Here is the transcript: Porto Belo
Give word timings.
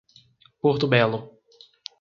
Porto 0.59 0.87
Belo 0.87 1.29